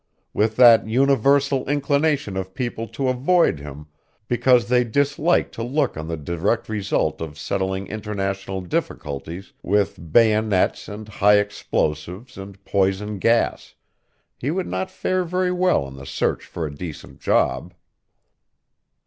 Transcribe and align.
With 0.33 0.55
that 0.55 0.87
universal 0.87 1.63
inclination 1.69 2.35
of 2.35 2.55
people 2.55 2.87
to 2.87 3.07
avoid 3.07 3.59
him 3.59 3.85
because 4.27 4.67
they 4.67 4.83
disliked 4.83 5.53
to 5.53 5.61
look 5.63 5.95
on 5.95 6.07
the 6.07 6.17
direct 6.17 6.67
result 6.67 7.21
of 7.21 7.37
settling 7.37 7.85
international 7.85 8.61
difficulties 8.61 9.53
with 9.61 10.11
bayonets 10.11 10.87
and 10.87 11.07
high 11.07 11.37
explosives 11.37 12.35
and 12.35 12.65
poison 12.65 13.19
gas, 13.19 13.75
he 14.39 14.49
would 14.49 14.65
not 14.67 14.89
fare 14.89 15.23
very 15.23 15.51
well 15.51 15.87
in 15.87 15.97
the 15.97 16.07
search 16.07 16.45
for 16.45 16.65
a 16.65 16.73
decent 16.73 17.19
job. 17.19 17.71